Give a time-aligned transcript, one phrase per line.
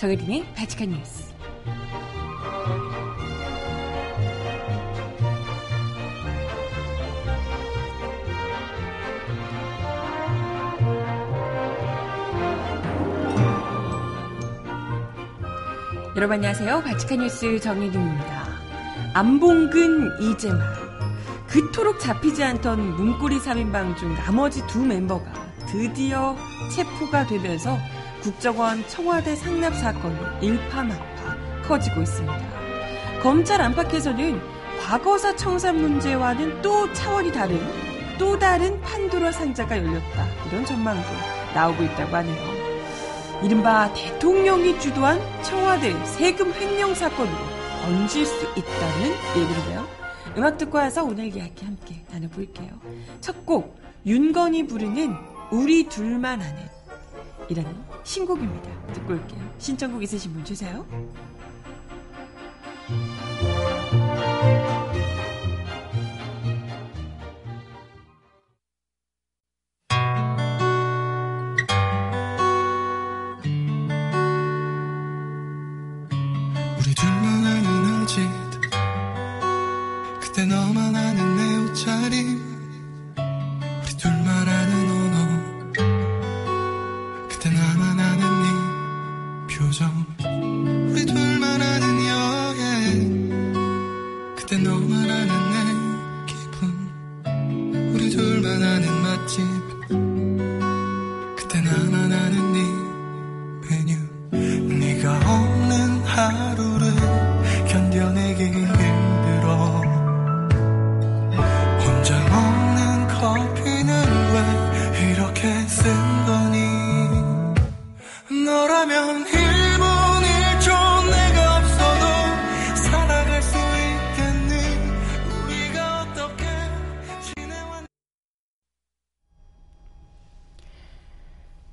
[0.00, 1.30] 정혜림의 바칙한 뉴스.
[16.16, 16.82] 여러분 안녕하세요.
[16.82, 18.46] 바칙한 뉴스 정혜림입니다.
[19.12, 20.60] 안봉근 이재만
[21.46, 25.30] 그토록 잡히지 않던 문고리 3인방 중 나머지 두 멤버가
[25.66, 26.34] 드디어
[26.74, 27.76] 체포가 되면서
[28.22, 32.50] 국정원 청와대 상납 사건이 일파만파 커지고 있습니다.
[33.22, 34.40] 검찰 안팎에서는
[34.80, 37.60] 과거사 청산 문제와는 또 차원이 다른
[38.18, 40.26] 또 다른 판도라 상자가 열렸다.
[40.48, 41.08] 이런 전망도
[41.54, 42.60] 나오고 있다고 하네요.
[43.42, 47.38] 이른바 대통령이 주도한 청와대 세금 횡령 사건으로
[47.82, 49.86] 번질 수 있다는 얘기인데요.
[50.36, 52.68] 음악 듣고 와서 오늘 이야기 함께 나눠볼게요.
[53.20, 55.16] 첫 곡, 윤건이 부르는
[55.50, 56.68] 우리 둘만 아는
[57.48, 58.92] 이라는 신곡입니다.
[58.92, 59.40] 듣고 올게요.
[59.58, 60.84] 신청곡 있으신 분 주세요.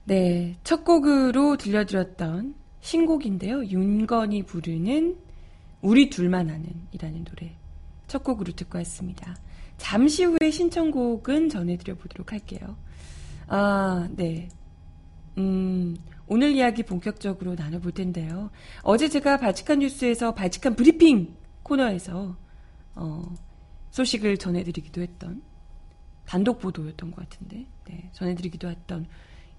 [0.07, 3.66] 네, 첫 곡으로 들려드렸던 신곡인데요.
[3.66, 5.18] 윤건이 부르는
[5.81, 7.57] 우리 둘만 아는 이라는 노래
[8.07, 9.35] 첫 곡으로 듣고 왔습니다.
[9.75, 12.78] 잠시 후에 신청곡은 전해드려 보도록 할게요.
[13.47, 14.47] 아, 네.
[15.38, 18.50] 음, 오늘 이야기 본격적으로 나눠볼 텐데요.
[18.84, 22.38] 어제 제가 바칙한 뉴스에서 바칙한 브리핑 코너에서
[22.95, 23.35] 어,
[23.89, 25.41] 소식을 전해드리기도 했던
[26.25, 29.06] 단독 보도였던 것 같은데, 네, 전해드리기도 했던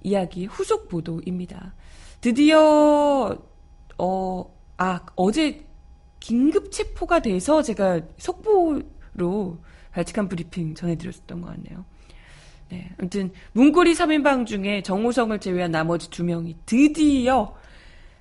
[0.03, 1.75] 이야기 후속 보도입니다.
[2.20, 3.36] 드디어
[3.98, 5.64] 어, 아 어제
[6.20, 9.59] 긴급 체포가 돼서 제가 속보로
[9.92, 11.84] 발칙한 브리핑 전해드렸었던 것 같네요.
[12.70, 17.56] 네, 아무튼 문고리 3인방 중에 정우성을 제외한 나머지 두 명이 드디어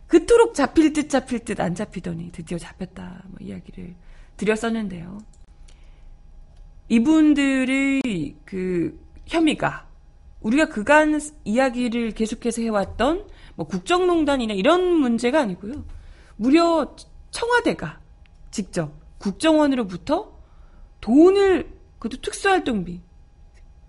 [0.08, 3.94] 그토록 잡힐 듯 잡힐 듯 안 잡히더니 드디어 잡혔다 뭐 이야기를
[4.38, 5.20] 드렸었는데요.
[6.90, 8.02] 이분들의
[8.46, 9.87] 그 혐의가
[10.42, 15.84] 우리가 그간 이야기를 계속해서 해왔던 뭐 국정농단이나 이런 문제가 아니고요.
[16.36, 16.96] 무려
[17.32, 18.00] 청와대가
[18.52, 20.38] 직접 국정원으로부터
[21.02, 23.02] 돈을 그것도 특수활동비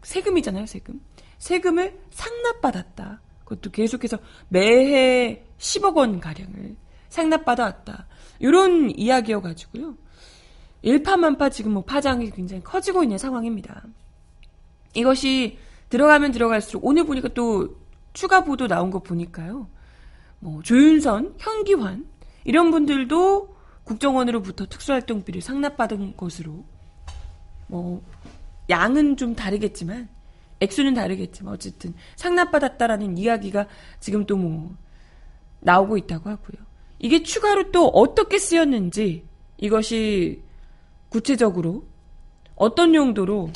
[0.02, 1.00] 세금이잖아요, 세금.
[1.38, 3.20] 세금을 상납받았다.
[3.44, 6.76] 그것도 계속해서 매해 10억 원 가량을
[7.08, 8.06] 상납받아왔다.
[8.38, 9.96] 이런 이야기여가지고요.
[10.82, 13.82] 일파만파 지금 뭐 파장이 굉장히 커지고 있는 상황입니다.
[14.94, 15.58] 이것이
[15.88, 17.76] 들어가면 들어갈수록 오늘 보니까 또
[18.12, 19.68] 추가 보도 나온 거 보니까요.
[20.40, 22.06] 뭐 조윤선, 현기환
[22.44, 26.64] 이런 분들도 국정원으로부터 특수활동비를 상납받은 것으로
[27.66, 28.02] 뭐
[28.70, 30.08] 양은 좀 다르겠지만
[30.60, 33.66] 액수는 다르겠지만 어쨌든 상납받았다라는 이야기가
[34.00, 34.74] 지금 또 뭐
[35.60, 36.66] 나오고 있다고 하고요.
[36.98, 39.24] 이게 추가로 또 어떻게 쓰였는지
[39.56, 40.42] 이것이
[41.08, 41.84] 구체적으로
[42.54, 43.50] 어떤 용도로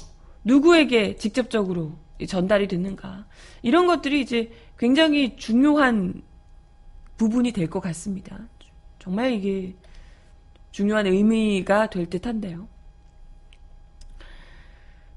[0.45, 1.93] 누구에게 직접적으로
[2.27, 3.27] 전달이 됐는가
[3.63, 6.23] 이런 것들이 이제 굉장히 중요한
[7.17, 8.39] 부분이 될 것 같습니다.
[8.99, 9.75] 정말 이게
[10.71, 12.69] 중요한 의미가 될 듯한데요.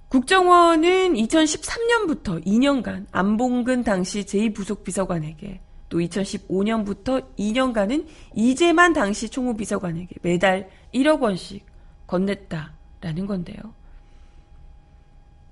[0.10, 5.60] 국정원은 2013년부터 2년간 안봉근 당시 제2부속 비서관에게
[5.90, 11.66] 또 2015년부터 2년간은 이재만 당시 총무비서관에게 매달 1억 원씩
[12.08, 13.58] 건넸다라는 건데요.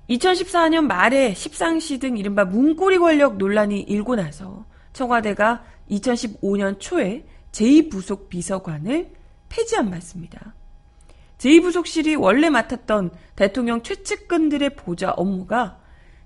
[0.09, 9.11] 2014년 말에 십상시 등 이른바 문고리 권력 논란이 일고 나서 청와대가 2015년 초에 제2부속 비서관을
[9.49, 10.53] 폐지한 바 있습니다.
[11.37, 15.79] 제2부속실이 원래 맡았던 대통령 최측근들의 보좌 업무가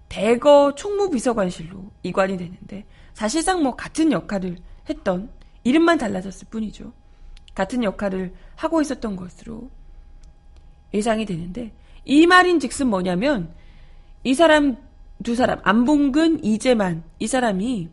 [0.09, 4.57] 대거 총무비서관실로 이관이 되는데 사실상 뭐 같은 역할을
[4.89, 5.29] 했던
[5.63, 6.93] 이름만 달라졌을 뿐이죠.
[7.53, 9.69] 같은 역할을 하고 있었던 것으로
[10.93, 11.73] 예상이 되는데
[12.05, 13.53] 이 말인 즉슨 뭐냐면
[14.23, 14.77] 이 사람
[15.23, 17.89] 두 사람 안봉근 이재만 이 사람이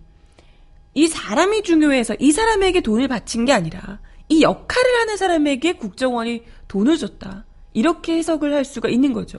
[0.95, 6.97] 이 사람이 중요해서 이 사람에게 돈을 바친 게 아니라 이 역할을 하는 사람에게 국정원이 돈을
[6.97, 7.45] 줬다.
[7.73, 9.39] 이렇게 해석을 할 수가 있는 거죠.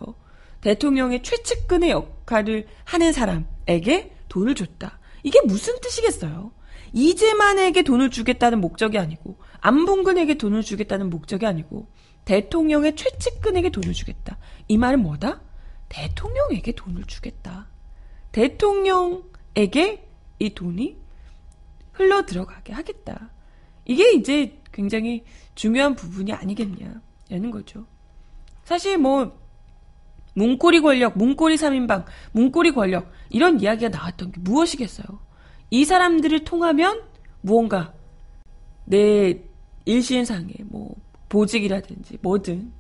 [0.62, 5.00] 대통령의 최측근의 역할을 하는 사람에게 돈을 줬다.
[5.24, 6.52] 이게 무슨 뜻이겠어요?
[6.94, 11.88] 이재만에게 돈을 주겠다는 목적이 아니고 안봉근에게 돈을 주겠다는 목적이 아니고
[12.26, 14.38] 대통령의 최측근에게 돈을 주겠다.
[14.68, 15.42] 이 말은 뭐다?
[15.90, 17.68] 대통령에게 돈을 주겠다.
[18.32, 20.08] 대통령에게
[20.40, 20.98] 이 돈이
[21.94, 23.30] 흘러 들어가게 하겠다.
[23.86, 25.24] 이게 이제 굉장히
[25.54, 27.86] 중요한 부분이 아니겠냐라는 거죠.
[28.64, 29.40] 사실 뭐
[30.34, 35.20] 문고리 권력, 문고리 3인방, 문고리 권력 이런 이야기가 나왔던 게 무엇이겠어요?
[35.70, 37.04] 이 사람들을 통하면
[37.42, 37.94] 무언가
[38.84, 39.40] 내
[39.86, 40.96] 일신상의 뭐
[41.30, 42.74] 보직이라든지 뭐든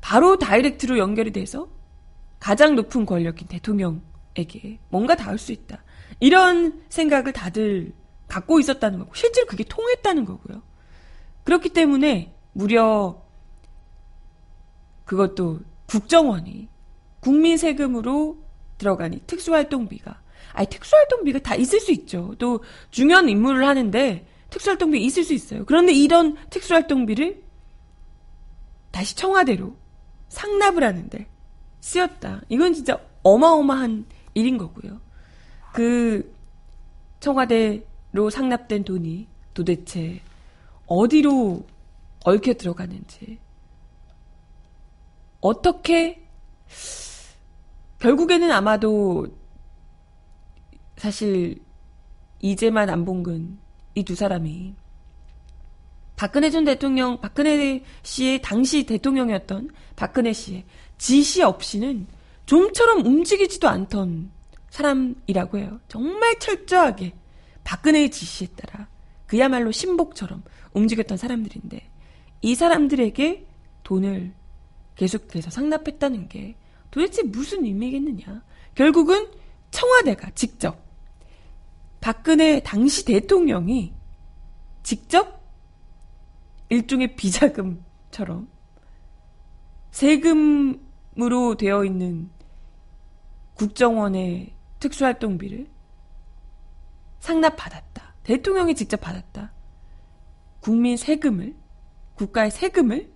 [0.00, 1.68] 바로 다이렉트로 연결이 돼서
[2.38, 5.82] 가장 높은 권력인 대통령에게 뭔가 닿을 수 있다.
[6.20, 7.92] 이런 생각을 다들
[8.28, 10.62] 갖고 있었다는 거고 실제로 그게 통했다는 거고요.
[11.44, 13.22] 그렇기 때문에 무려
[15.04, 16.68] 그것도 국정원이
[17.20, 18.38] 국민 세금으로
[18.78, 20.20] 들어가니 특수활동비가
[20.52, 22.34] 아니 특수활동비가 다 있을 수 있죠.
[22.38, 25.64] 또 중요한 임무를 하는데 특수활동비 있을 수 있어요.
[25.64, 27.42] 그런데 이런 특수활동비를
[28.90, 29.76] 다시 청와대로
[30.28, 31.26] 상납을 하는데
[31.86, 32.40] 쓰였다.
[32.48, 35.00] 이건 진짜 어마어마한 일인 거고요.
[35.72, 36.34] 그
[37.20, 40.20] 청와대로 상납된 돈이 도대체
[40.86, 41.64] 어디로
[42.24, 43.38] 얽혀 들어가는지
[45.40, 46.26] 어떻게
[48.00, 49.28] 결국에는 아마도
[50.96, 51.62] 사실
[52.40, 53.58] 이재만 안봉근
[53.94, 54.74] 이 두 사람이
[56.16, 60.64] 박근혜 전 대통령 박근혜 씨의 당시 대통령이었던 박근혜 씨의
[60.98, 62.06] 지시 없이는
[62.46, 64.30] 좀처럼 움직이지도 않던
[64.70, 65.80] 사람이라고 해요.
[65.88, 67.12] 정말 철저하게
[67.64, 68.88] 박근혜의 지시에 따라
[69.26, 71.90] 그야말로 신복처럼 움직였던 사람들인데
[72.42, 73.46] 이 사람들에게
[73.82, 74.34] 돈을
[74.94, 76.56] 계속해서 상납했다는 게
[76.90, 78.42] 도대체 무슨 의미겠느냐.
[78.74, 79.28] 결국은
[79.70, 80.84] 청와대가 직접
[82.00, 83.92] 박근혜 당시 대통령이
[84.82, 85.42] 직접
[86.68, 88.48] 일종의 비자금처럼
[89.90, 90.85] 세금
[91.20, 92.30] 으로 되어 있는
[93.54, 95.66] 국정원의 특수활동비를
[97.20, 98.14] 상납받았다.
[98.22, 99.52] 대통령이 직접 받았다.
[100.60, 101.54] 국민 세금을,
[102.14, 103.10] 국가의 세금을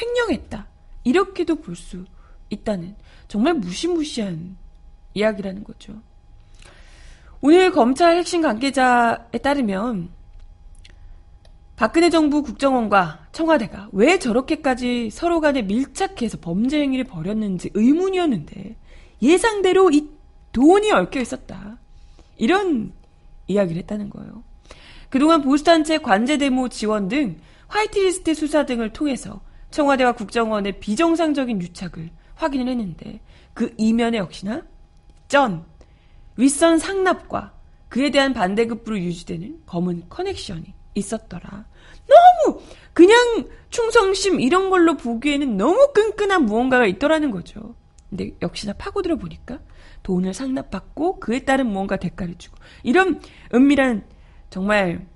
[0.00, 0.66] 횡령했다.
[1.04, 2.04] 이렇게도 볼 수
[2.50, 2.96] 있다는
[3.28, 4.56] 정말 무시무시한
[5.14, 6.00] 이야기라는 거죠.
[7.40, 10.10] 오늘 검찰 핵심 관계자에 따르면
[11.80, 18.76] 박근혜 정부 국정원과 청와대가 왜 저렇게까지 서로 간에 밀착해서 범죄 행위를 벌였는지 의문이었는데
[19.22, 20.10] 예상대로 이
[20.52, 21.78] 돈이 얽혀 있었다.
[22.36, 22.92] 이런
[23.46, 24.44] 이야기를 했다는 거예요.
[25.08, 27.38] 그동안 보수단체 관제 데모 지원 등
[27.68, 29.40] 화이트리스트 수사 등을 통해서
[29.70, 33.20] 청와대와 국정원의 비정상적인 유착을 확인을 했는데
[33.54, 34.64] 그 이면에 역시나
[35.28, 35.64] 전,
[36.36, 37.54] 윗선 상납과
[37.88, 41.66] 그에 대한 반대급부로 유지되는 검은 커넥션이 있었더라.
[42.06, 42.60] 너무
[42.92, 47.74] 그냥 충성심 이런 걸로 보기에는 너무 끈끈한 무언가가 있더라는 거죠.
[48.08, 49.60] 근데 역시나 파고들어 보니까
[50.02, 53.20] 돈을 상납받고 그에 따른 무언가 대가를 주고 이런
[53.54, 54.04] 은밀한
[54.50, 55.06] 정말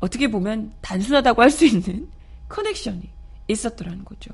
[0.00, 2.10] 어떻게 보면 단순하다고 할 수 있는
[2.48, 3.10] 커넥션이
[3.48, 4.30] 있었더라는 거죠.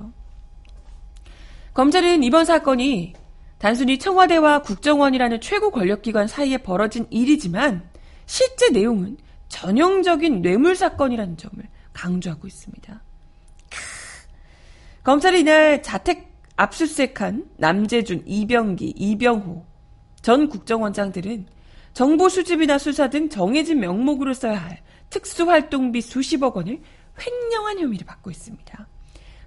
[1.75, 3.15] 검찰은 이번 사건이
[3.59, 7.89] 단순히 청와대와 국정원이라는 최고 권력기관 사이에 벌어진 일이지만
[8.27, 9.17] 실제 내용은
[9.51, 11.55] 전형적인 뇌물 사건이라는 점을
[11.93, 13.03] 강조하고 있습니다.
[15.03, 19.67] 검찰이 이날 자택 압수수색한 남재준, 이병기, 이병호
[20.23, 21.47] 전 국정원장들은
[21.93, 24.81] 정보 수집이나 수사 등 정해진 명목으로 써야 할
[25.11, 26.81] 특수활동비 수십억 원을
[27.21, 28.89] 횡령한 혐의를 받고 있습니다.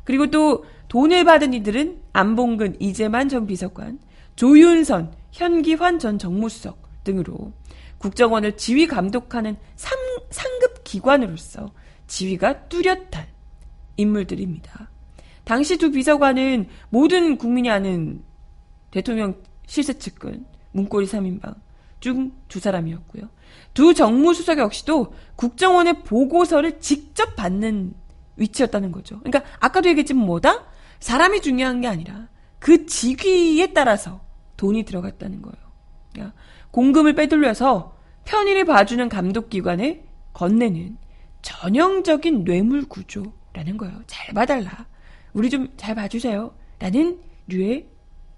[0.04, 4.00] 그리고 또 돈을 받은 이들은 안봉근, 이재만 전 비서관,
[4.36, 7.54] 조윤선, 현기환 전 정무수석 등으로
[8.04, 9.98] 국정원을 지휘 감독하는 3,
[10.30, 11.72] 상급 기관으로서
[12.08, 13.26] 지위가 뚜렷한
[13.96, 14.90] 인물들입니다.
[15.46, 18.22] 당시 두 비서관은 모든 국민이 아는
[18.92, 21.56] 대통령 실세 측근 문고리 3인방
[22.02, 23.30] 중 두 사람이었고요.
[23.74, 27.94] 두 정무수석 역시도 국정원의 보고서를 직접 받는
[28.36, 29.20] 위치였다는 거죠.
[29.22, 30.66] 그러니까 아까도 얘기했지만 뭐다?
[31.00, 32.28] 사람이 중요한 게 아니라
[32.60, 34.22] 그 직위에 따라서
[34.58, 35.56] 돈이 들어갔다는 거예요.
[36.12, 36.36] 그러니까
[36.72, 37.93] 공금을 빼돌려서
[38.26, 40.04] 편의를 봐주는 감독기관에
[40.34, 40.98] 건네는
[41.42, 44.02] 전형적인 뇌물 구조라는 거예요.
[44.08, 44.88] 잘 봐달라.
[45.34, 46.54] 우리 좀 잘 봐주세요.
[46.80, 47.88] 라는 류의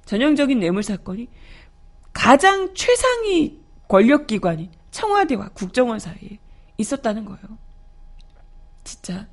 [0.06, 1.28] 전형적인 뇌물 사건이
[2.14, 6.40] 가장 최상위 권력기관인 청와대와 국정원 사이에
[6.78, 7.58] 있었다는 거예요.
[8.84, 9.28] 진짜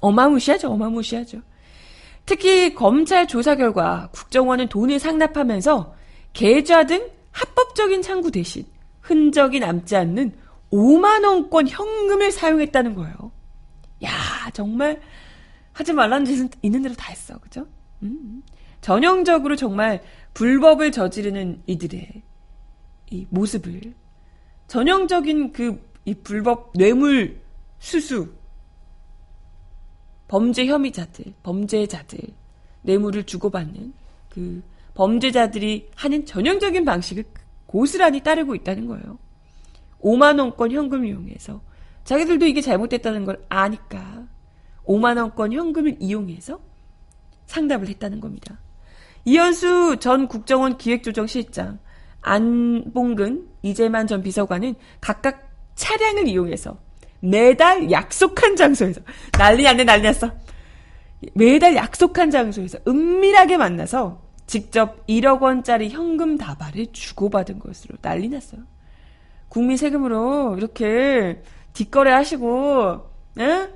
[0.00, 1.40] 어마무시하죠, 어마무시하죠.
[2.26, 5.94] 특히 검찰 조사 결과 국정원은 돈을 상납하면서
[6.32, 8.64] 계좌 등 합법적인 창구 대신
[9.10, 10.32] 흔적이 남지 않는
[10.72, 13.32] 5만원권 현금을 사용했다는 거예요.
[14.04, 14.10] 야,
[14.52, 15.00] 정말
[15.72, 17.38] 하지 말라는 짓은 있는 대로 다 했어.
[17.38, 17.66] 그죠?
[18.02, 18.42] 음.
[18.80, 20.02] 전형적으로 정말
[20.32, 22.22] 불법을 저지르는 이들의
[23.10, 23.94] 이 모습을
[24.68, 27.40] 전형적인 그 이 불법 뇌물
[27.78, 28.32] 수수
[30.28, 32.18] 범죄 혐의자들, 범죄자들
[32.82, 33.92] 뇌물을 주고받는
[34.28, 34.62] 그
[34.94, 37.24] 범죄자들이 하는 전형적인 방식을
[37.70, 39.16] 고스란히 따르고 있다는 거예요.
[40.02, 41.60] 5만원권 현금을 이용해서
[42.02, 44.26] 자기들도 이게 잘못됐다는 걸 아니까
[44.86, 46.58] 5만원권 현금을 이용해서
[47.46, 48.58] 상답을 했다는 겁니다.
[49.24, 51.78] 이현수 전 국정원 기획조정실장,
[52.22, 56.76] 안봉근, 이재만 전 비서관은 각각 차량을 이용해서
[57.20, 59.00] 매달 약속한 장소에서
[59.38, 60.32] 난리 났네 난리 났어.
[61.34, 68.62] 매달 약속한 장소에서 은밀하게 만나서 직접 1억 원짜리 현금 다발을 주고받은 것으로 난리 났어요.
[69.48, 71.40] 국민 세금으로 이렇게
[71.72, 73.68] 뒷거래 하시고, 에?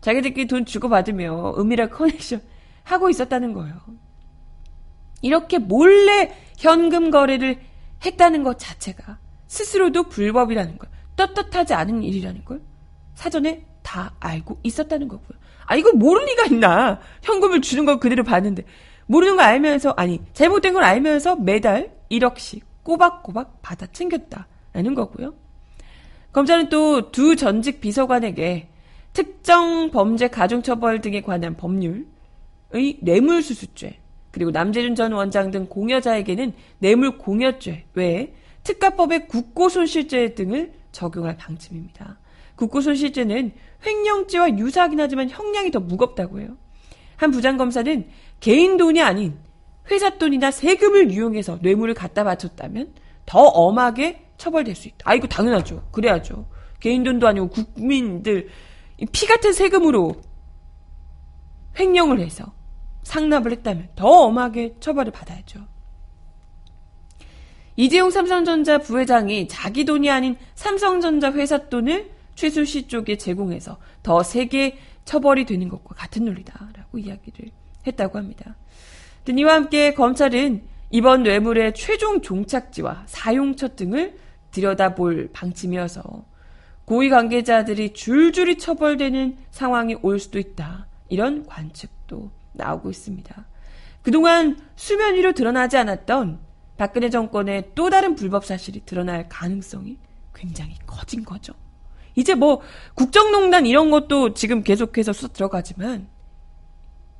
[0.00, 2.40] 자기들끼리 돈 주고받으며 은밀한 커넥션
[2.84, 3.74] 하고 있었다는 거예요.
[5.20, 7.60] 이렇게 몰래 현금 거래를
[8.06, 12.62] 했다는 것 자체가 스스로도 불법이라는 걸, 떳떳하지 않은 일이라는 걸
[13.14, 15.38] 사전에 다 알고 있었다는 거고요.
[15.66, 17.00] 아, 이걸 모를 리가 있나.
[17.22, 18.64] 현금을 주는 걸 그대로 봤는데.
[19.06, 25.34] 모르는 걸 알면서, 아니, 잘못된 걸 알면서 매달 1억씩 꼬박꼬박 받아 챙겼다라는 거고요.
[26.32, 28.68] 검찰은 또 두 전직 비서관에게
[29.12, 32.04] 특정 범죄 가중처벌 등에 관한 법률의
[33.00, 34.00] 뇌물수수죄,
[34.32, 38.34] 그리고 남재준 전 원장 등 공여자에게는 뇌물 공여죄 외에
[38.64, 42.18] 특가법의 국고손실죄 등을 적용할 방침입니다.
[42.56, 43.52] 국고손실죄는
[43.86, 46.56] 횡령죄와 유사하긴 하지만 형량이 더 무겁다고 해요.
[47.16, 48.08] 한 부장검사는
[48.40, 49.38] 개인 돈이 아닌
[49.90, 52.94] 회사 돈이나 세금을 이용해서 뇌물을 갖다 바쳤다면
[53.26, 54.98] 더 엄하게 처벌될 수 있다.
[55.04, 55.88] 아, 이거 당연하죠.
[55.90, 56.46] 그래야죠.
[56.80, 58.48] 개인 돈도 아니고 국민들
[59.12, 60.16] 피 같은 세금으로
[61.78, 62.52] 횡령을 해서
[63.02, 65.60] 상납을 했다면 더 엄하게 처벌을 받아야죠.
[67.76, 74.78] 이재용 삼성전자 부회장이 자기 돈이 아닌 삼성전자 회사 돈을 최순 씨 쪽에 제공해서 더 세게
[75.04, 77.50] 처벌이 되는 것과 같은 논리다라고 이야기를
[77.86, 78.56] 했다고 합니다.
[79.28, 84.18] 이와 함께 검찰은 이번 뇌물의 최종 종착지와 사용처 등을
[84.50, 86.02] 들여다볼 방침이어서
[86.84, 90.86] 고위 관계자들이 줄줄이 처벌되는 상황이 올 수도 있다.
[91.08, 93.46] 이런 관측도 나오고 있습니다.
[94.02, 96.38] 그동안 수면 위로 드러나지 않았던
[96.76, 99.98] 박근혜 정권의 또 다른 불법 사실이 드러날 가능성이
[100.34, 101.54] 굉장히 커진 거죠.
[102.14, 102.60] 이제 뭐
[102.94, 106.08] 국정농단 이런 것도 지금 계속해서 수사 들어가지만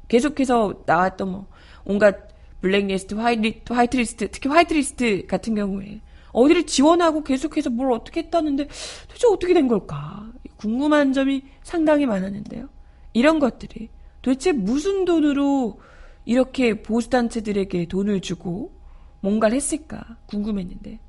[0.09, 1.47] 계속해서 나왔던 뭐
[1.85, 2.29] 온갖
[2.61, 6.01] 블랙리스트, 화이트, 화이트리스트, 특히 화이트리스트 같은 경우에
[6.33, 8.69] 어디를 지원하고 계속해서 뭘 어떻게 했다는데
[9.09, 10.33] 도대체 어떻게 된 걸까?
[10.57, 12.69] 궁금한 점이 상당히 많았는데요.
[13.13, 13.91] 이런 것들이
[14.23, 15.79] 도대체 무슨 돈으로
[16.25, 18.73] 이렇게 보수단체들에게 돈을 주고
[19.21, 21.01] 뭔가를 했을까 궁금했는데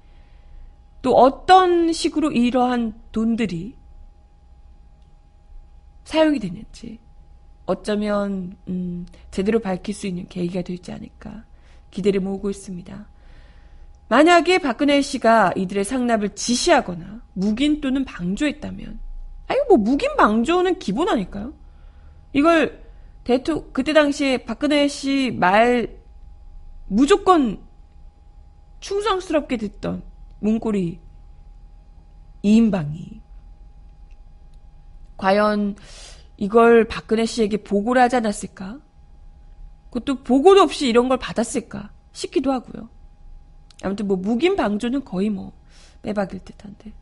[1.01, 3.77] 또 어떤 식으로 이러한 돈들이
[6.03, 6.99] 사용이 됐는지
[7.65, 11.43] 어쩌면 음, 제대로 밝힐 수 있는 계기가 되지 않을까
[11.91, 13.07] 기대를 모으고 있습니다.
[14.07, 18.99] 만약에 박근혜 씨가 이들의 상납을 지시하거나 묵인 또는 방조했다면
[19.47, 21.53] 아니 뭐 묵인 방조는 기본 아닐까요?
[22.33, 22.83] 이걸
[23.23, 25.97] 대토 그때 당시에 박근혜 씨 말
[26.87, 27.59] 무조건
[28.79, 30.03] 충성스럽게 듣던
[30.39, 30.99] 문고리
[32.43, 33.21] 이인방이
[35.17, 35.75] 과연
[36.37, 38.79] 이걸 박근혜 씨에게 보고를 하지 않았을까?
[39.89, 42.89] 그것도 보고도 없이 이런 걸 받았을까 싶기도 하고요.
[43.83, 45.53] 아무튼 뭐 묵인 방조는 거의 뭐
[46.01, 46.93] 빼박일 듯한데.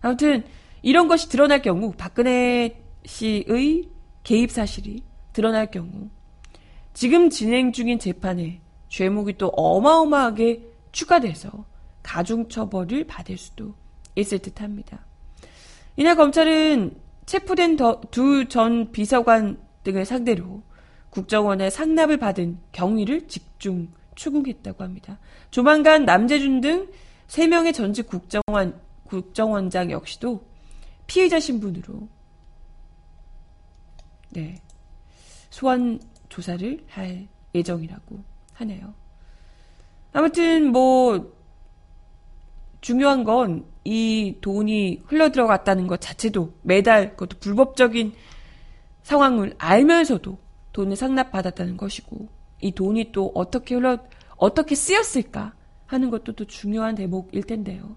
[0.00, 0.44] 아무튼
[0.82, 3.88] 이런 것이 드러날 경우 박근혜 씨의
[4.22, 5.02] 개입 사실이
[5.32, 6.08] 드러날 경우
[6.94, 11.64] 지금 진행 중인 재판에 죄목이 또 어마어마하게 추가돼서
[12.02, 13.74] 가중처벌을 받을 수도
[14.14, 15.04] 있을 듯 합니다.
[15.96, 16.94] 이날 검찰은
[17.26, 17.76] 체포된
[18.10, 20.62] 두 전 비서관 등을 상대로
[21.10, 25.18] 국정원의 상납을 받은 경위를 집중 추궁했다고 합니다.
[25.50, 26.88] 조만간 남재준 등
[27.28, 30.44] 3명의 전직 국정원, 국정원장 역시도
[31.06, 32.08] 피해자 신분으로
[34.30, 34.60] 네
[35.50, 38.22] 소환 조사를 할 예정이라고
[38.54, 38.94] 하네요.
[40.12, 41.32] 아무튼 뭐
[42.80, 48.14] 중요한 건 이 돈이 흘러 들어갔다는 것 자체도 매달 그것도 불법적인
[49.02, 50.38] 상황을 알면서도
[50.72, 52.28] 돈을 상납받았다는 것이고
[52.62, 53.98] 이 돈이 또 어떻게 흘러
[54.36, 55.54] 어떻게 쓰였을까
[55.86, 57.96] 하는 것도 또 중요한 대목일 텐데요.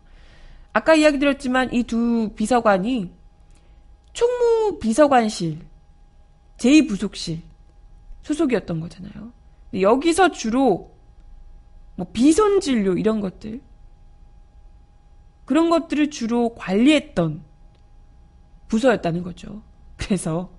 [0.73, 3.11] 아까 이야기 드렸지만 이 두 비서관이
[4.13, 5.59] 총무 비서관실
[6.57, 7.39] 제2부속실
[8.23, 9.31] 소속이었던 거잖아요.
[9.79, 10.95] 여기서 주로
[11.95, 13.61] 뭐 비선 진료 이런 것들
[15.47, 17.41] 그런 것들을 주로 관리했던
[18.67, 19.63] 부서였다는 거죠.
[19.95, 20.51] 그래서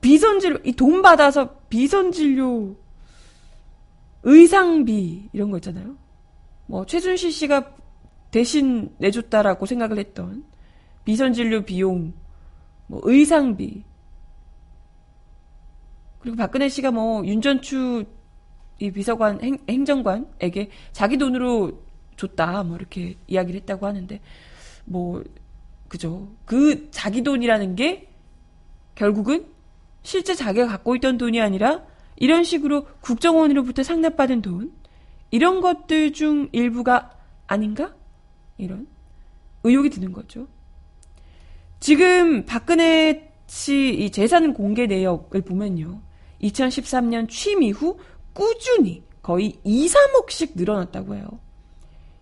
[0.00, 2.76] 비선 진료 이 돈 받아서 비선 진료
[4.22, 5.96] 의상비 이런 거 있잖아요.
[6.66, 7.74] 뭐 최순실 씨가
[8.30, 10.44] 대신 내줬다라고 생각을 했던
[11.04, 12.14] 비선 진료 비용,
[12.86, 13.82] 뭐 의상비
[16.20, 18.04] 그리고 박근혜 씨가 뭐 윤전추
[18.78, 21.85] 이 비서관 행, 행정관에게 자기 돈으로
[22.16, 24.20] 줬다 뭐 이렇게 이야기를 했다고 하는데
[24.84, 25.22] 뭐
[25.88, 28.08] 그죠 그 자기 돈이라는 게
[28.94, 29.46] 결국은
[30.02, 31.82] 실제 자기가 갖고 있던 돈이 아니라
[32.16, 34.72] 이런 식으로 국정원으로부터 상납받은 돈
[35.30, 37.12] 이런 것들 중 일부가
[37.46, 37.94] 아닌가
[38.56, 38.86] 이런
[39.64, 40.46] 의혹이 드는 거죠.
[41.80, 46.00] 지금 박근혜 씨 이 재산 공개 내역을 보면요.
[46.42, 47.98] 2013년 취임 이후
[48.32, 51.26] 꾸준히 거의 2, 3억씩 늘어났다고 해요.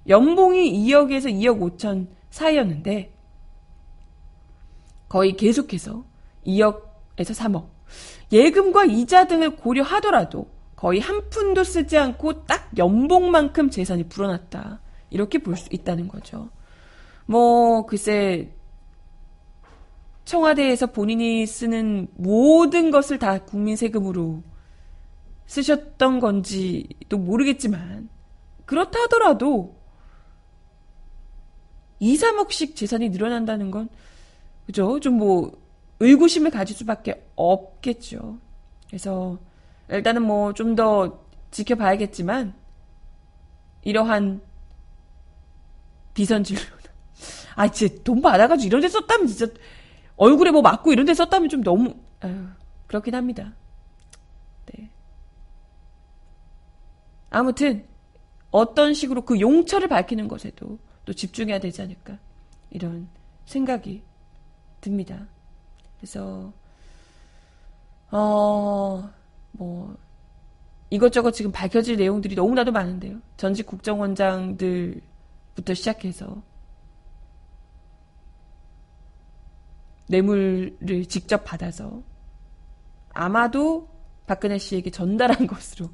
[0.08, 3.14] 연봉이 2억에서 2억 5천 사이였는데
[5.08, 6.04] 거의 계속해서
[6.46, 6.82] 2억에서
[7.16, 7.68] 3억.
[8.32, 14.80] 예금과 이자 등을 고려하더라도 거의 한 푼도 쓰지 않고 딱 연봉만큼 재산이 불어났다.
[15.10, 16.50] 이렇게 볼 수 있다는 거죠.
[17.26, 18.52] 뭐, 글쎄,
[20.24, 24.42] 청와대에서 본인이 쓰는 모든 것을 다 국민 세금으로
[25.46, 28.08] 쓰셨던 건지도 모르겠지만,
[28.66, 29.76] 그렇다 하더라도,
[32.04, 33.88] 2, 3억씩 재산이 늘어난다는 건,
[34.66, 35.00] 그죠?
[35.00, 35.58] 좀 뭐,
[36.00, 38.38] 의구심을 가질 수밖에 없겠죠.
[38.88, 39.38] 그래서,
[39.88, 41.18] 일단은 뭐, 좀 더
[41.50, 42.52] 지켜봐야겠지만,
[43.84, 44.42] 이러한
[46.12, 46.72] 비선진로는.
[47.56, 49.46] 아, 진짜 돈 받아가지고 이런 데 썼다면 진짜,
[50.16, 52.46] 얼굴에 뭐 맞고 이런 데 썼다면 좀 너무, 아유,
[52.86, 53.54] 그렇긴 합니다.
[54.66, 54.90] 네.
[57.30, 57.86] 아무튼,
[58.50, 62.18] 어떤 식으로 그 용처를 밝히는 것에도 또 집중해야 되지 않을까.
[62.70, 63.08] 이런
[63.46, 64.02] 생각이
[64.80, 65.26] 듭니다.
[65.98, 66.52] 그래서,
[68.10, 69.10] 어,
[69.52, 69.96] 뭐,
[70.90, 73.18] 이것저것 지금 밝혀질 내용들이 너무나도 많은데요.
[73.36, 75.02] 전직 국정원장들부터
[75.74, 76.42] 시작해서
[80.08, 82.02] 뇌물을 직접 받아서
[83.12, 83.88] 아마도
[84.26, 85.90] 박근혜 씨에게 전달한 것으로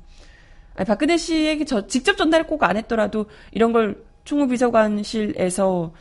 [0.74, 5.92] 아니, 박근혜 씨에게 저, 직접 전달 꼭안 했더라도 이런 걸 총무비서관실에서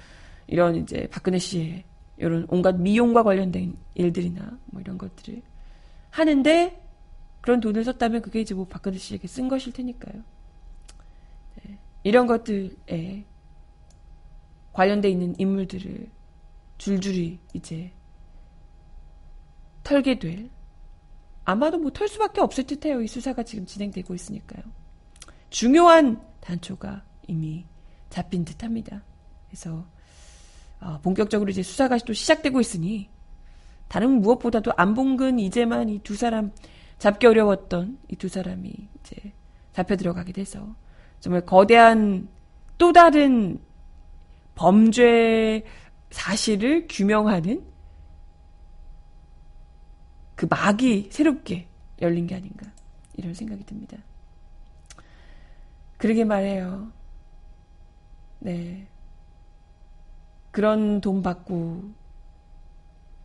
[0.48, 1.84] 이런 이제 박근혜 씨의
[2.18, 5.42] 이런 온갖 미용과 관련된 일들이나 뭐 이런 것들을
[6.10, 6.82] 하는데
[7.42, 10.22] 그런 돈을 썼다면 그게 이제 뭐 박근혜 씨에게 쓴 것일 테니까요.
[11.64, 11.78] 네.
[12.04, 13.26] 이런 것들에
[14.74, 16.10] 관련돼 있는 인물들을
[16.78, 17.92] 줄줄이 이제
[19.84, 20.50] 털게 될
[21.46, 23.02] 아마도 뭐 털 수밖에 없을 듯해요.
[23.02, 24.64] 이 수사가 지금 진행되고 있으니까요.
[25.50, 27.66] 중요한 단초가 이미
[28.10, 29.04] 잡힌 듯합니다.
[29.48, 29.86] 그래서
[30.82, 33.10] 어, 본격적으로 이제 수사가 또 시작되고 있으니
[33.88, 36.52] 다른 무엇보다도 안봉근 이제만 이 두 사람
[37.00, 39.34] 잡기 어려웠던 이 두 사람이 이제
[39.74, 40.76] 잡혀 들어가게 돼서
[41.20, 42.28] 정말 거대한
[42.78, 43.60] 또 다른
[44.56, 45.64] 범죄
[46.12, 47.64] 사실을 규명하는
[50.36, 51.68] 그 막이 새롭게
[52.02, 52.72] 열린 게 아닌가
[53.16, 53.98] 이런 생각이 듭니다.
[55.98, 56.92] 그러게 말해요.
[58.40, 58.88] 네.
[60.52, 61.84] 그런 돈 받고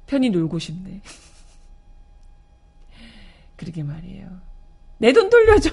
[0.07, 1.01] 편히 놀고 싶네.
[3.57, 4.29] 그러게 말이에요.
[4.99, 5.71] 내 돈 돌려줘.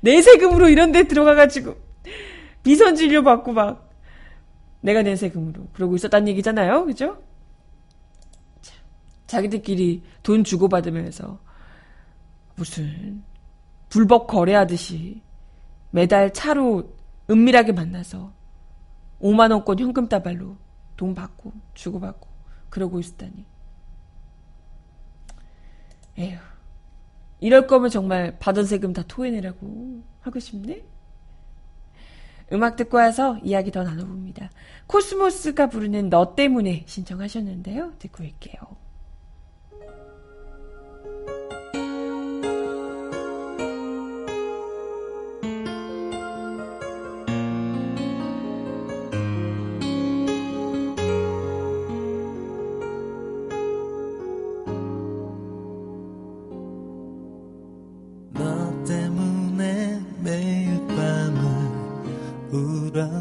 [0.00, 1.76] 내 세금으로 이런 데 들어가가지고
[2.62, 3.90] 비선 진료 받고 막
[4.80, 6.84] 내가 내 세금으로 그러고 있었단 얘기잖아요.
[6.86, 7.22] 그죠?
[9.26, 11.38] 자기들끼리 돈 주고받으면서
[12.56, 13.24] 무슨
[13.88, 15.22] 불법 거래하듯이
[15.90, 16.92] 매달 차로
[17.30, 18.32] 은밀하게 만나서
[19.24, 20.56] 5만원권 현금 다발로
[20.96, 22.28] 돈 받고 주고받고
[22.68, 23.46] 그러고 있었다니.
[26.18, 26.38] 에휴.
[27.40, 30.84] 이럴 거면 정말 받은 세금 다 토해내라고 하고 싶네?
[32.52, 34.50] 음악 듣고 와서 이야기 더 나눠봅니다.
[34.86, 37.94] 코스모스가 부르는 너 때문에 신청하셨는데요.
[37.98, 38.83] 듣고 올게요.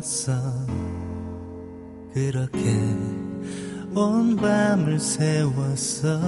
[0.04, 0.34] 울었어
[2.14, 2.60] 그렇게
[3.96, 6.20] 온 밤을 세웠어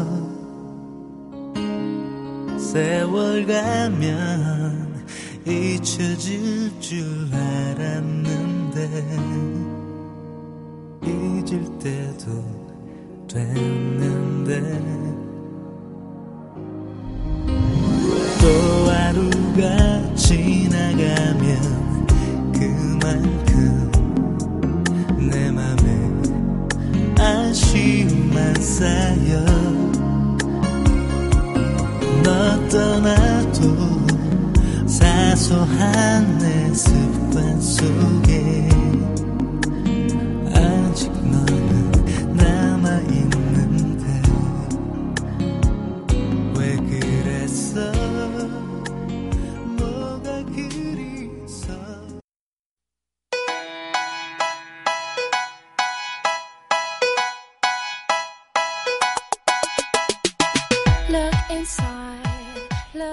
[2.58, 5.06] 세월 가면
[5.46, 8.35] 잊혀질 줄 알았는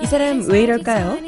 [0.01, 1.19] 이 사람 왜 이럴까요?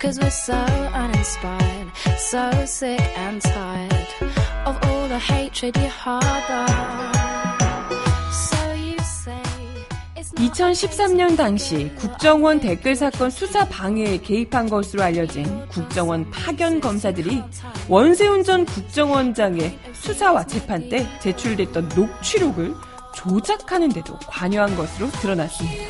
[0.00, 0.54] Cause we're so
[0.94, 4.06] uninspired, so sick and tired
[4.64, 6.66] of all the hatred you harbor.
[8.30, 9.42] So you say
[10.16, 17.42] it's not 2013년 당시 국정원 댓글 사건 수사 방해에 개입한 것으로 알려진 국정원 파견 검사들이
[17.88, 22.72] 원세훈 전 국정원장의 수사와 재판 때 제출됐던 녹취록을
[23.18, 25.84] 조작하는데도 관여한 것으로 드러났습니다.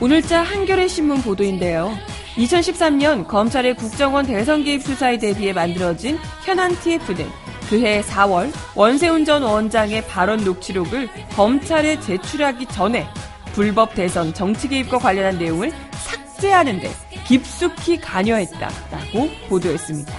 [0.00, 1.92] 오늘자 한겨레 신문 보도인데요.
[2.36, 7.28] 2013년 검찰의 국정원 대선 개입 수사에 대비해 만들어진 현안 TF는
[7.68, 13.06] 그해 4월 원세훈 전 원장의 발언 녹취록을 검찰에 제출하기 전에
[13.54, 16.90] 불법 대선 정치 개입과 관련한 내용을 삭제하는데
[17.26, 20.12] 깊숙이 관여했다라고 보도했습니다.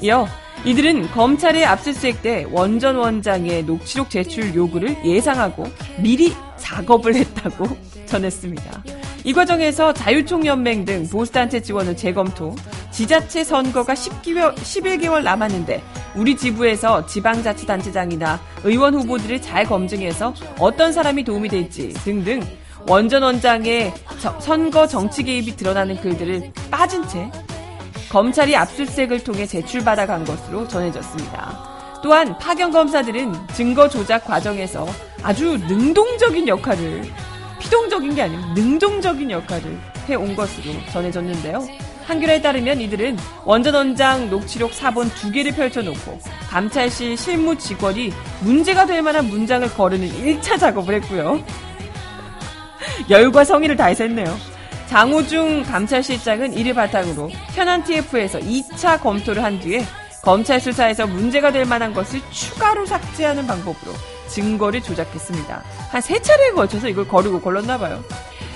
[0.00, 0.26] 이어
[0.64, 5.64] 이들은 검찰의 압수수색 때 원전 원장의 녹취록 제출 요구를 예상하고
[5.98, 7.66] 미리 작업을 했다고
[8.06, 8.82] 전했습니다.
[9.24, 12.54] 이 과정에서 자유총연맹 등 보수단체 지원을 재검토,
[12.90, 15.82] 지자체 선거가 10개월, 11개월 남았는데
[16.16, 22.40] 우리 지부에서 지방자치단체장이나 의원 후보들을 잘 검증해서 어떤 사람이 도움이 될지 등등
[22.88, 27.30] 원전 원장의 저- 선거 정치 개입이 드러나는 글들을 빠진 채
[28.10, 32.00] 검찰이 압수수색을 통해 제출받아 간 것으로 전해졌습니다.
[32.02, 34.86] 또한 파견 검사들은 증거 조작 과정에서
[35.22, 37.02] 아주 능동적인 역할을
[37.58, 41.66] 피동적인 게 아니고 능동적인 역할을 해온 것으로 전해졌는데요.
[42.06, 46.18] 한겨레에 따르면 이들은 원전 원장 녹취록 4본 두 개를 펼쳐놓고
[46.48, 51.44] 감찰실 실무 직원이 문제가 될 만한 문장을 거르는 1차 작업을 했고요.
[53.10, 54.34] 열과 성의를 다해서 했네요.
[54.88, 59.84] 장호중 감찰실장은 이를 바탕으로 현안 TF에서 2차 검토를 한 뒤에
[60.22, 63.92] 검찰 수사에서 문제가 될 만한 것을 추가로 삭제하는 방법으로
[64.28, 65.62] 증거를 조작했습니다.
[65.90, 68.02] 한 세 차례에 걸쳐서 이걸 거르고 걸렀나 봐요.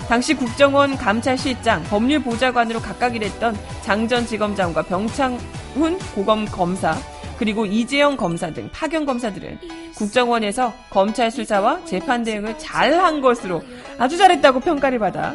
[0.09, 6.97] 당시 국정원 감찰실장, 법률보좌관으로 각각 일했던 장전 지검장과 병창훈 고검 검사,
[7.39, 9.59] 그리고 이재영 검사 등 파견 검사들은
[9.95, 13.63] 국정원에서 검찰 수사와 재판 대응을 잘 한 것으로
[13.99, 15.35] 아주 잘했다고 평가를 받아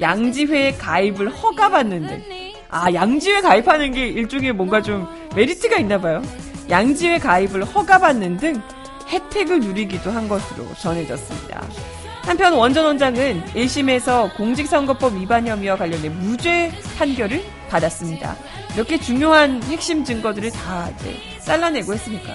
[0.00, 2.22] 양지회에 가입을 허가받는 등.
[2.70, 6.22] 아, 양지회 가입하는 게 일종의 뭔가 좀 메리트가 있나 봐요.
[6.68, 8.62] 양지회 가입을 허가받는 등
[9.08, 11.62] 혜택을 누리기도 한 것으로 전해졌습니다.
[12.22, 18.36] 한편 원전 원장은 1심에서 공직선거법 위반 혐의와 관련된 무죄 판결을 받았습니다.
[18.74, 22.34] 이렇게 중요한 핵심 증거들을 다 이제 잘라내고 했으니까.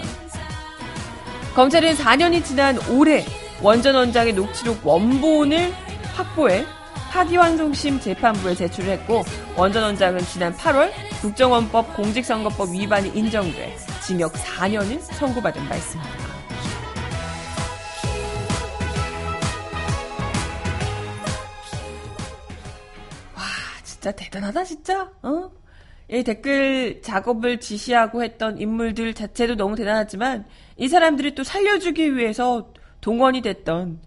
[1.56, 3.24] 검찰은 4년이 지난 올해
[3.62, 5.74] 원전 원장의 녹취록 원본을
[6.16, 6.66] 확보해
[7.16, 9.24] 파기환송심 재판부에 제출했고
[9.56, 13.74] 원전 원장은 지난 8월 국정원법 공직선거법 위반이 인정돼
[14.06, 16.12] 징역 4년을 선고받은 바 있습니다.
[23.34, 23.44] 와
[23.86, 25.52] 진짜 대단하다 진짜 어?
[26.12, 33.42] 이 댓글 작업을 지시하고 했던 인물들 자체도 너무 대단하지만 이 사람들이 또 살려주기 위해서 동원이
[33.42, 34.02] 됐던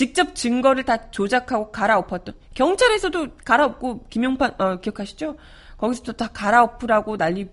[0.00, 5.36] 직접 증거를 다 조작하고 갈아엎었던 경찰에서도 갈아엎고 김용판 어, 기억하시죠?
[5.76, 7.50] 거기서도 다 갈아엎으라고 난리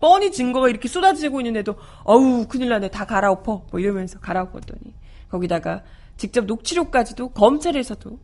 [0.00, 4.94] 뻔히 증거가 이렇게 쏟아지고 있는데도 어우 큰일 나네 다 갈아엎어 뭐 이러면서 갈아엎었더니
[5.28, 5.82] 거기다가
[6.16, 8.18] 직접 녹취록까지도 검찰에서도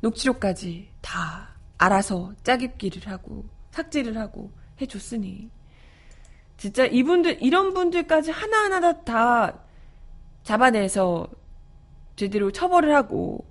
[0.00, 5.48] 녹취록까지 다 알아서 짜깁기를 하고 삭제를 하고 해줬으니
[6.56, 9.60] 진짜 이분들 이런 분들까지 하나하나 다
[10.42, 11.28] 잡아내서
[12.16, 13.46] 제대로 처벌을 하고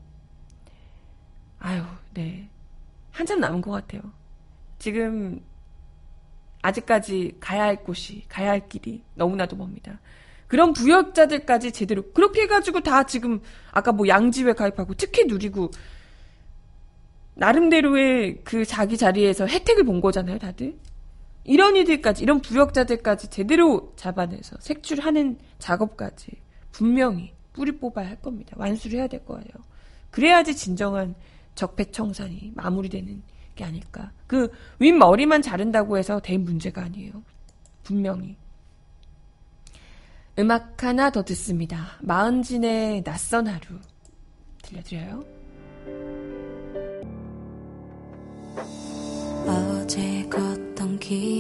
[1.60, 2.50] 아유 네
[3.12, 4.02] 한참 남은 것 같아요.
[4.78, 5.42] 지금
[6.62, 10.00] 아직까지 가야 할 곳이 가야 할 길이 너무나도 멉니다.
[10.48, 15.72] 그런 부역자들까지 제대로 그렇게 해가지고 다 지금 아까 뭐 양지회 가입하고 특혜 누리고
[17.36, 20.78] 나름대로의 그 자기 자리에서 혜택을 본 거잖아요, 다들.
[21.44, 26.32] 이런 이들까지, 이런 부역자들까지 제대로 잡아내서 색출하는 작업까지
[26.72, 28.54] 분명히 뿌리 뽑아야 할 겁니다.
[28.60, 29.48] 완수를 해야 될 거예요.
[30.12, 31.16] 그래야지 진정한
[31.56, 33.24] 적폐청산이 마무리되는
[33.56, 34.12] 게 아닐까.
[34.28, 37.24] 그 윗머리만 자른다고 해서 된 문제가 아니에요.
[37.84, 38.36] 분명히.
[40.38, 41.98] 음악 하나 더 듣습니다.
[42.02, 43.80] 마흔진의 낯선 하루
[44.62, 45.24] 들려드려요.
[49.48, 51.35] 어제 걷던 길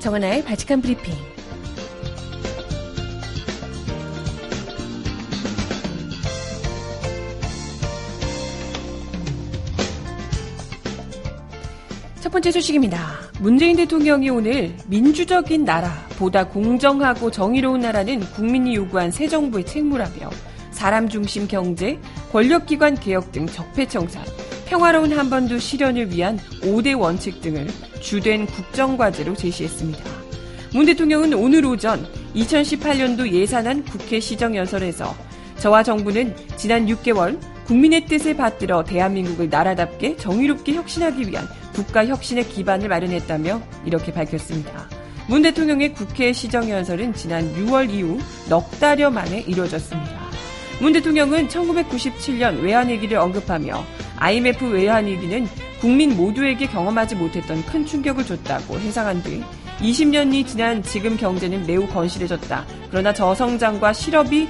[0.00, 1.14] 정은아의 바칙한 브리핑.
[12.20, 13.18] 첫 번째 소식입니다.
[13.40, 20.30] 문재인 대통령이 오늘 민주적인 나라, 보다 공정하고 정의로운 나라는 국민이 요구한 새 정부의 책무라며
[20.70, 21.98] 사람 중심 경제,
[22.32, 24.24] 권력기관 개혁 등 적폐청산,
[24.66, 27.66] 평화로운 한반도 실현을 위한 5대 원칙 등을
[28.00, 30.04] 주된 국정과제로 제시했습니다.
[30.72, 35.14] 문 대통령은 오늘 오전 2018년도 예산안 국회 시정연설에서
[35.58, 42.88] 저와 정부는 지난 6개월 국민의 뜻을 받들어 대한민국을 나라답게 정의롭게 혁신하기 위한 국가 혁신의 기반을
[42.88, 44.88] 마련했다며 이렇게 밝혔습니다.
[45.28, 50.20] 문 대통령의 국회 시정연설은 지난 6월 이후 넉 달여 만에 이루어졌습니다.
[50.80, 53.84] 문 대통령은 1997년 외환위기를 언급하며
[54.16, 55.46] IMF 외환위기는
[55.80, 59.42] 국민 모두에게 경험하지 못했던 큰 충격을 줬다고 해상한 뒤
[59.80, 62.66] 20년이 지난 지금 경제는 매우 건실해졌다.
[62.90, 64.48] 그러나 저성장과 실업이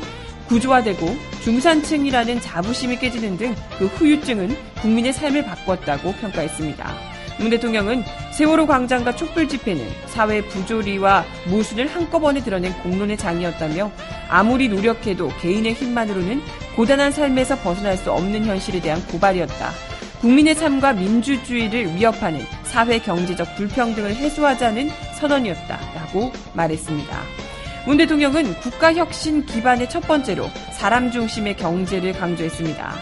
[0.49, 1.07] 구조화되고
[1.45, 6.93] 중산층이라는 자부심이 깨지는 등 그 후유증은 국민의 삶을 바꿨다고 평가했습니다.
[7.39, 13.91] 문 대통령은 세월호 광장과 촛불 집회는 사회 부조리와 모순을 한꺼번에 드러낸 공론의 장이었다며
[14.29, 16.43] 아무리 노력해도 개인의 힘만으로는
[16.77, 19.71] 고단한 삶에서 벗어날 수 없는 현실에 대한 고발이었다.
[20.21, 27.23] 국민의 삶과 민주주의를 위협하는 사회 경제적 불평등을 해소하자는 선언이었다라고 말했습니다.
[27.87, 32.95] 문 대통령은 국가 혁신 기반의 첫 번째로 사람 중심의 경제를 강조했습니다.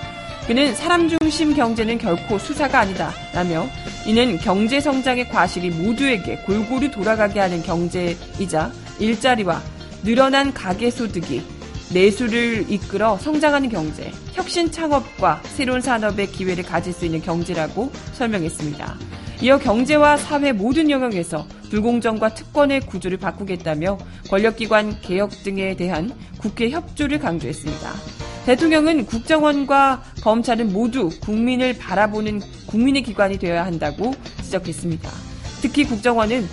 [0.46, 3.12] 그는 사람 중심 경제는 결코 수사가 아니다.
[3.34, 3.66] 라며
[4.06, 9.60] 이는 경제 성장의 과실이 모두에게 골고루 돌아가게 하는 경제이자 일자리와
[10.04, 11.57] 늘어난 가계 소득이
[11.92, 18.96] 내수를 이끌어 성장하는 경제, 혁신 창업과 새로운 산업의 기회를 가질 수 있는 경제라고 설명했습니다.
[19.40, 23.98] 이어 경제와 사회 모든 영역에서 불공정과 특권의 구조를 바꾸겠다며
[24.28, 27.92] 권력기관 개혁 등에 대한 국회 협조를 강조했습니다.
[28.46, 35.10] 대통령은 국정원과 검찰은 모두 국민을 바라보는 국민의 기관이 되어야 한다고 지적했습니다.
[35.60, 36.48] 특히 국정원은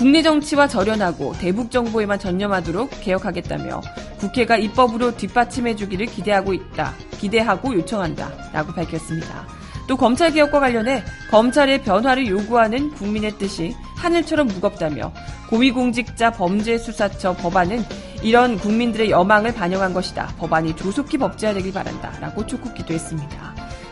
[0.00, 3.82] 국내 정치와 절연하고 대북 정보에만 전념하도록 개혁하겠다며
[4.18, 6.94] 국회가 입법으로 뒷받침해주기를 기대하고 있다.
[7.18, 8.30] 기대하고 요청한다.
[8.50, 9.46] 라고 밝혔습니다.
[9.86, 15.12] 또 검찰 개혁과 관련해 검찰의 변화를 요구하는 국민의 뜻이 하늘처럼 무겁다며
[15.50, 17.84] 고위공직자 범죄수사처 법안은
[18.22, 20.28] 이런 국민들의 여망을 반영한 것이다.
[20.38, 22.10] 법안이 조속히 법제화되길 바란다.
[22.20, 23.49] 라고 촉구기도 했습니다.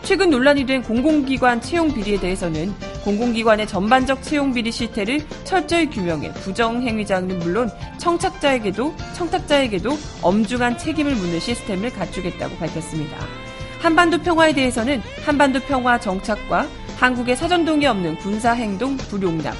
[0.08, 2.72] 최근 논란이 된 공공기관 채용 비리에 대해서는
[3.04, 7.68] 공공기관의 전반적 채용 비리 실태를 철저히 규명해 부정 행위자는 물론
[7.98, 9.90] 청탁자에게도 청탁자에게도
[10.22, 13.18] 엄중한 책임을 묻는 시스템을 갖추겠다고 밝혔습니다.
[13.82, 16.66] 한반도 평화에 대해서는 한반도 평화 정착과
[16.96, 19.54] 한국의 사전 동의 없는 군사 행동 불용납,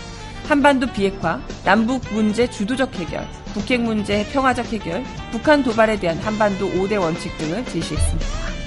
[0.48, 6.98] 한반도 비핵화, 남북 문제 주도적 해결, 북핵 문제 평화적 해결, 북한 도발에 대한 한반도 5대
[6.98, 8.57] 원칙 등을 제시했습니다.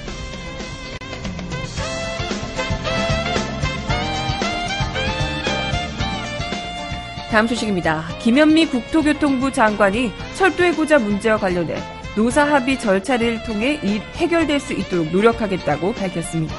[7.32, 8.04] 다음 소식입니다.
[8.20, 11.78] 김현미 국토교통부 장관이 철도해고자 문제와 관련해
[12.14, 13.80] 노사 합의 절차를 통해
[14.16, 16.54] 해결될 수 있도록 노력하겠다고 밝혔습니다.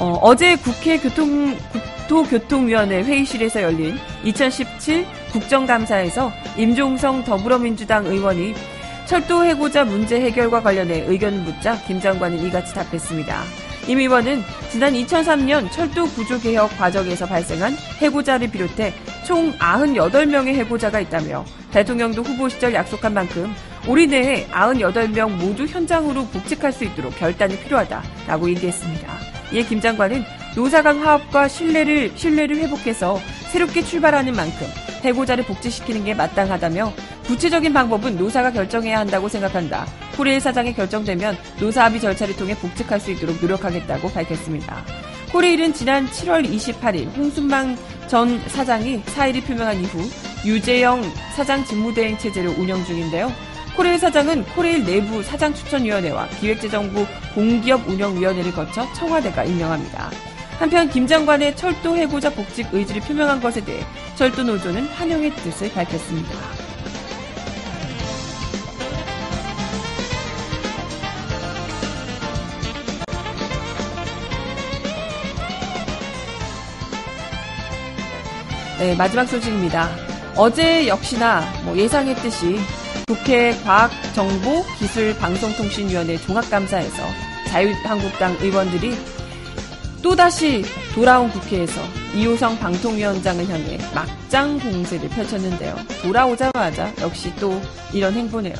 [0.00, 1.56] 어, 제 국회 교통,
[2.08, 8.54] 국토교통위원회 회의실에서 열린 2017 국정감사에서 임종성 더불어민주당 의원이
[9.06, 13.40] 철도 해고자 문제 해결과 관련해 의견을 묻자 김 장관은 이같이 답했습니다.
[13.86, 18.92] 임 의원은 지난 2003년 철도 구조 개혁 과정에서 발생한 해고자를 비롯해
[19.28, 23.54] 총 98명의 해고자가 있다며 대통령도 후보 시절 약속한 만큼
[23.86, 29.06] 우리 내에 98명 모두 현장으로 복직할 수 있도록 결단이 필요하다라고 얘기했습니다.
[29.52, 30.24] 이에 김 장관은
[30.56, 33.20] 노사 간 화합과 신뢰를 신뢰를 회복해서
[33.52, 34.66] 새롭게 출발하는 만큼
[35.04, 36.90] 해고자를 복직시키는 게 마땅하다며
[37.26, 39.86] 구체적인 방법은 노사가 결정해야 한다고 생각한다.
[40.16, 44.82] 코레일 사장이 결정되면 노사 합의 절차를 통해 복직할 수 있도록 노력하겠다고 밝혔습니다.
[45.32, 47.76] 코레일은 지난 7월 28일 홍순만
[48.08, 49.98] 전 사장이 사의를 표명한 이후
[50.46, 51.02] 유재영
[51.36, 53.30] 사장 직무대행 체제를 운영 중인데요.
[53.76, 60.10] 코레일 사장은 코레일 내부 사장 추천위원회와 기획재정부 공기업 운영위원회를 거쳐 청와대가 임명합니다.
[60.58, 63.84] 한편 김 장관의 철도 해고자 복직 의지를 표명한 것에 대해
[64.16, 66.67] 철도 노조는 환영의 뜻을 밝혔습니다.
[78.78, 79.90] 네, 마지막 소식입니다.
[80.36, 82.58] 어제 역시나 뭐 예상했듯이
[83.08, 87.02] 국회 과학정보기술방송통신위원회 종합감사에서
[87.48, 88.94] 자유한국당 의원들이
[90.00, 90.62] 또다시
[90.94, 91.80] 돌아온 국회에서
[92.14, 95.74] 이호성 방통위원장을 향해 막장 공세를 펼쳤는데요.
[96.02, 97.60] 돌아오자마자 역시 또
[97.92, 98.54] 이런 행보네요.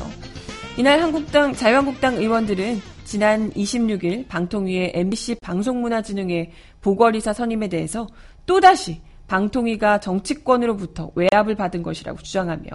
[0.75, 6.51] 이날 한국당, 자유한국당 의원들은 지난 26일 방통위의 MBC 방송문화진흥회
[6.81, 8.05] 보궐이사 선임에 대해서
[8.45, 12.65] 또다시 방통위가 정치권으로부터 외압을 받은 것이라고 주장하며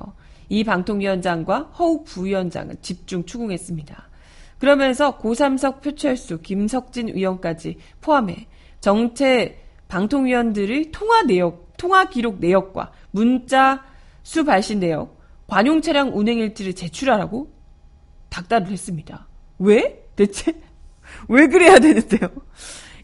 [0.49, 4.09] 이 방통위원장과 허욱 부위원장은 집중 추궁했습니다.
[4.59, 8.47] 그러면서 고삼석 표철수, 김석진 의원까지 포함해
[8.81, 13.85] 정체 방통위원들의 통화 내역, 통화 기록 내역과 문자
[14.23, 17.53] 수 발신 내역, 관용 차량 운행 일지를 제출하라고
[18.31, 19.27] 닥달을 했습니다.
[19.59, 20.07] 왜?
[20.14, 20.53] 대체
[21.29, 22.31] 왜 그래야 되는데요?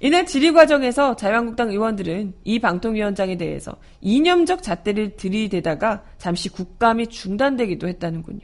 [0.01, 8.41] 이날 질의 과정에서 자유한국당 의원들은 이 방통위원장에 대해서 이념적 잣대를 들이대다가 잠시 국감이 중단되기도 했다는군요.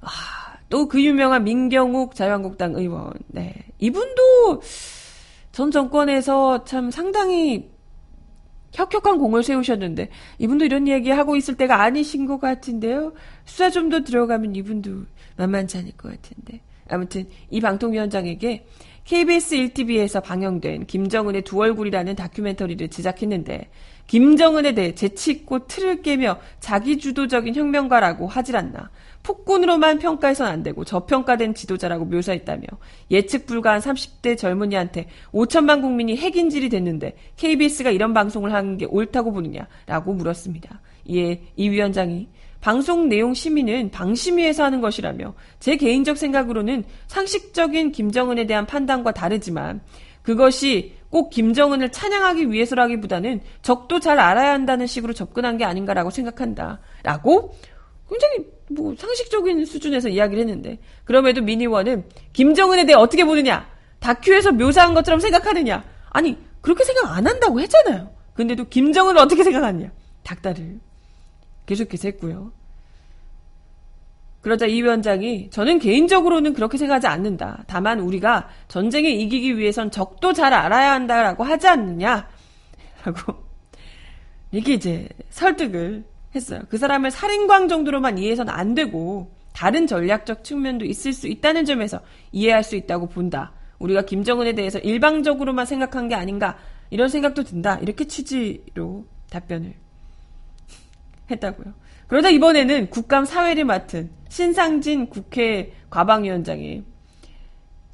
[0.00, 0.08] 아,
[0.68, 3.12] 또 그 유명한 민경욱 자유한국당 의원.
[3.28, 3.54] 네.
[3.78, 4.62] 이분도
[5.52, 7.70] 전 정권에서 참 상당히
[8.72, 13.14] 혁혁한 공을 세우셨는데 이분도 이런 얘기 하고 있을 때가 아니신 것 같은데요.
[13.44, 15.06] 수사 좀 더 들어가면 이분도
[15.36, 16.60] 만만치 않을 것 같은데.
[16.88, 18.66] 아무튼 이 방통위원장에게
[19.06, 23.68] KBS 1TV에서 방영된 김정은의 두 얼굴이라는 다큐멘터리를 제작했는데
[24.08, 28.90] 김정은에 대해 재치있고 틀을 깨며 자기주도적인 혁명가라고 하질 않나.
[29.22, 32.64] 폭군으로만 평가해선 안 되고 저평가된 지도자라고 묘사했다며
[33.12, 40.14] 예측 불가한 30대 젊은이한테 5천만 국민이 핵인질이 됐는데 KBS가 이런 방송을 하는 게 옳다고 보느냐라고
[40.14, 40.80] 물었습니다.
[41.04, 42.28] 이에 이 위원장이
[42.66, 49.82] 방송 내용 심의는 방심위에서 하는 것이라며 제 개인적 생각으로는 상식적인 김정은에 대한 판단과 다르지만
[50.22, 56.80] 그것이 꼭 김정은을 찬양하기 위해서라기보다는 적도 잘 알아야 한다는 식으로 접근한 게 아닌가라고 생각한다.
[57.04, 57.54] 라고
[58.10, 62.02] 굉장히 뭐 상식적인 수준에서 이야기를 했는데 그럼에도 미니원은
[62.32, 63.64] 김정은에 대해 어떻게 보느냐?
[64.00, 65.84] 다큐에서 묘사한 것처럼 생각하느냐?
[66.10, 68.10] 아니 그렇게 생각 안 한다고 했잖아요.
[68.34, 69.92] 근데도 김정은을 어떻게 생각하느냐?
[70.24, 70.80] 닥달을
[71.66, 72.55] 계속해서 했고요.
[74.46, 77.64] 그러자 이 위원장이 저는 개인적으로는 그렇게 생각하지 않는다.
[77.66, 82.28] 다만 우리가 전쟁에 이기기 위해선 적도 잘 알아야 한다라고 하지 않느냐?
[83.04, 83.34] 라고
[84.52, 86.60] 이게 이제 설득을 했어요.
[86.68, 91.98] 그 사람을 살인광 정도로만 이해해서는 안 되고 다른 전략적 측면도 있을 수 있다는 점에서
[92.30, 93.52] 이해할 수 있다고 본다.
[93.80, 96.56] 우리가 김정은에 대해서 일방적으로만 생각한 게 아닌가
[96.90, 97.80] 이런 생각도 든다.
[97.80, 99.74] 이렇게 취지로 답변을
[101.32, 101.85] 했다고요.
[102.06, 106.84] 그러다 이번에는 국감 사회를 맡은 신상진 국회 과방위원장이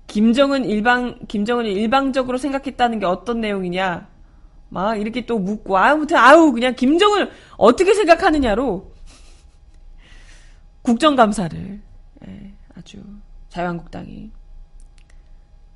[0.06, 4.08] 김정은 일방 김정은을 일방적으로 생각했다는 게 어떤 내용이냐
[4.68, 8.92] 막 이렇게 또 묻고 아무튼 아우 그냥 김정을 어떻게 생각하느냐로
[10.82, 11.80] 국정감사를
[12.26, 13.02] 예, 아주
[13.48, 14.30] 자유한국당이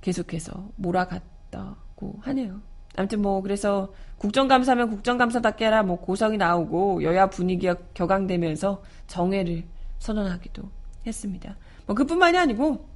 [0.01, 2.61] 계속해서 몰아갔다고 하네요.
[2.97, 9.65] 아무튼 뭐 그래서 국정감사면 국정감사답게 하라 뭐 고성이 나오고 여야 분위기가 격앙되면서 정회를
[9.99, 10.63] 선언하기도
[11.07, 11.57] 했습니다.
[11.87, 12.89] 뭐 그뿐만이 아니고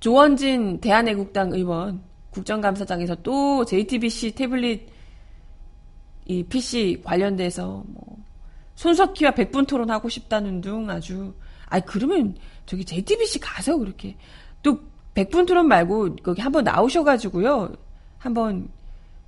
[0.00, 4.88] 조원진 대한애국당 의원 국정감사장에서 또 JTBC 태블릿
[6.26, 8.16] 이 PC 관련돼서 뭐
[8.74, 11.34] 손석희와 백분 토론 하고 싶다는 둥 아주
[11.66, 12.36] 아 그러면
[12.66, 14.16] 저기 JTBC 가서 그렇게
[14.62, 14.80] 또
[15.14, 17.72] 백분 토론 말고 거기 한번 나오셔가지고요
[18.22, 18.68] 한번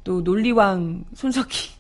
[0.05, 1.74] 또 논리왕 손석희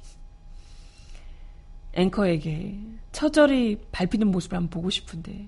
[1.92, 2.76] 앵커에게
[3.12, 5.46] 처절히 밟히는 모습을 한번 보고 싶은데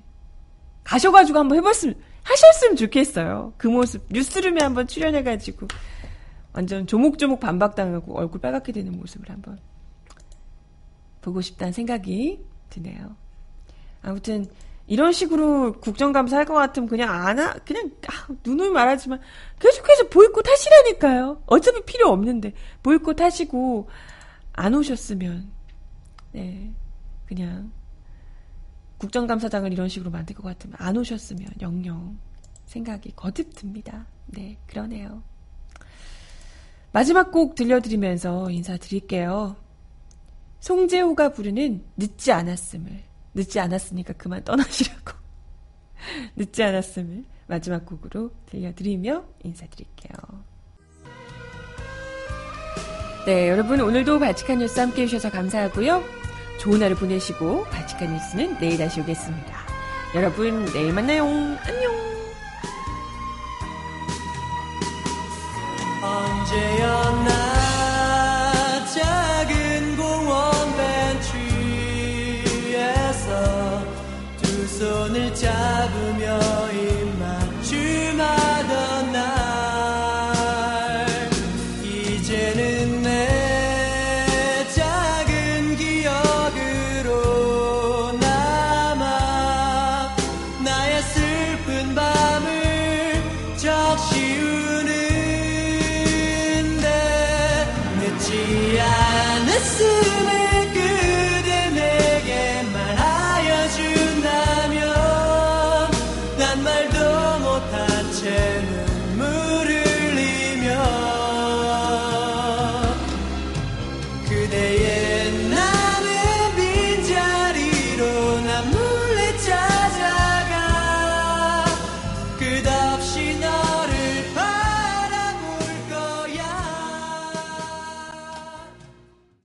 [0.85, 3.53] 가셔가지고 한번 해봤으면 하셨으면 좋겠어요.
[3.57, 5.67] 그 모습 뉴스룸에 한번 출연해가지고
[6.53, 9.59] 완전 조목조목 반박당하고 얼굴 빨갛게 되는 모습을 한번
[11.21, 13.17] 보고 싶다는 생각이 드네요.
[14.03, 14.47] 아무튼
[14.87, 19.21] 이런 식으로 국정감사 할 것 같으면 그냥 안 하, 그냥 아, 눈을 말하지만
[19.59, 21.43] 계속해서 보이콧 하시라니까요.
[21.47, 23.89] 어차피 필요 없는데 보이콧 하시고
[24.53, 25.51] 안 오셨으면
[26.33, 26.73] 네
[27.27, 27.73] 그냥
[28.99, 32.19] 국정감사장을 이런 식으로 만들 것 같으면 안 오셨으면 영영
[32.67, 34.07] 생각이 거듭 듭니다.
[34.27, 35.23] 네, 그러네요.
[36.93, 39.57] 마지막 곡 들려드리면서 인사드릴게요.
[40.61, 43.06] 송재호가 부르는 늦지 않았음을
[43.37, 45.13] 늦지 않았으니까 그만 떠나시라고
[46.37, 50.15] 늦지 않았음을 마지막 곡으로 들려드리며 인사드릴게요.
[53.27, 56.03] 네, 여러분 오늘도 바치칸 뉴스 함께 해주셔서 감사하고요.
[56.59, 59.67] 좋은 하루 보내시고 바치칸 뉴스는 내일 다시 오겠습니다.
[60.15, 61.25] 여러분 내일 만나요.
[61.27, 62.07] 안녕.
[66.03, 67.56] 언제였나